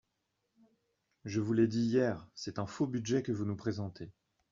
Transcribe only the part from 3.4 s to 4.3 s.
nous présentez.